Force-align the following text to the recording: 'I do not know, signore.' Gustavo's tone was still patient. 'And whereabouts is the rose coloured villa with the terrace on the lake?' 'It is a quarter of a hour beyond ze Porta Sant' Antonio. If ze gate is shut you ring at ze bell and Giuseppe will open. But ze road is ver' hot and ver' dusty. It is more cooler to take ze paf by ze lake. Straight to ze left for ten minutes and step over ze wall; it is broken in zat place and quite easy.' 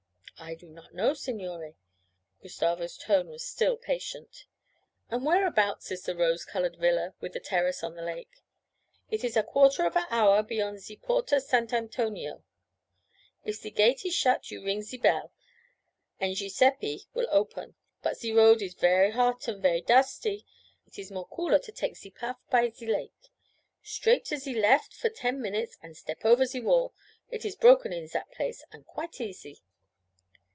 'I 0.43 0.55
do 0.55 0.69
not 0.71 0.95
know, 0.95 1.13
signore.' 1.13 1.75
Gustavo's 2.41 2.97
tone 2.97 3.29
was 3.29 3.45
still 3.45 3.77
patient. 3.77 4.47
'And 5.11 5.23
whereabouts 5.23 5.91
is 5.91 6.01
the 6.01 6.15
rose 6.15 6.45
coloured 6.45 6.77
villa 6.77 7.13
with 7.19 7.33
the 7.33 7.39
terrace 7.39 7.83
on 7.83 7.93
the 7.93 8.01
lake?' 8.01 8.41
'It 9.11 9.23
is 9.23 9.37
a 9.37 9.43
quarter 9.43 9.85
of 9.85 9.95
a 9.95 10.07
hour 10.09 10.41
beyond 10.41 10.79
ze 10.79 10.97
Porta 10.97 11.39
Sant' 11.39 11.71
Antonio. 11.73 12.43
If 13.45 13.57
ze 13.57 13.69
gate 13.69 14.03
is 14.03 14.15
shut 14.15 14.49
you 14.49 14.65
ring 14.65 14.79
at 14.79 14.85
ze 14.85 14.97
bell 14.97 15.31
and 16.19 16.35
Giuseppe 16.35 17.01
will 17.13 17.27
open. 17.29 17.75
But 18.01 18.17
ze 18.17 18.31
road 18.33 18.63
is 18.63 18.73
ver' 18.73 19.11
hot 19.11 19.47
and 19.47 19.61
ver' 19.61 19.79
dusty. 19.79 20.47
It 20.87 20.97
is 20.97 21.11
more 21.11 21.27
cooler 21.27 21.59
to 21.59 21.71
take 21.71 21.95
ze 21.97 22.09
paf 22.09 22.39
by 22.49 22.67
ze 22.71 22.87
lake. 22.87 23.29
Straight 23.83 24.25
to 24.25 24.37
ze 24.37 24.55
left 24.59 24.95
for 24.95 25.09
ten 25.11 25.39
minutes 25.39 25.77
and 25.83 25.95
step 25.95 26.25
over 26.25 26.45
ze 26.47 26.61
wall; 26.61 26.95
it 27.29 27.45
is 27.45 27.55
broken 27.55 27.93
in 27.93 28.07
zat 28.07 28.31
place 28.31 28.65
and 28.71 28.87
quite 28.87 29.21
easy.' 29.21 29.61